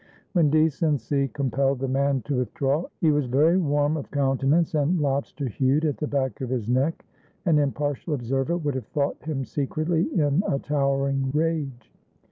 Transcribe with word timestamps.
When 0.33 0.49
decency 0.49 1.27
compelled 1.27 1.77
the 1.77 1.87
man 1.87 2.23
to 2.23 2.37
withdraw, 2.37 2.85
he 3.01 3.11
was 3.11 3.27
very 3.27 3.59
warm 3.59 3.97
of 3.97 4.09
countenance 4.09 4.73
and 4.73 4.99
lobster 4.99 5.47
hued 5.47 5.85
at 5.85 5.97
the 5.97 6.07
back 6.07 6.41
of 6.41 6.49
his 6.49 6.67
neck; 6.67 7.05
an 7.45 7.59
impartial 7.59 8.15
observer 8.15 8.57
would 8.57 8.73
have 8.73 8.87
thought 8.87 9.21
him 9.23 9.45
secretly 9.45 10.09
in 10.19 10.41
a 10.47 10.57
towering 10.57 11.29
rage. 11.35 11.91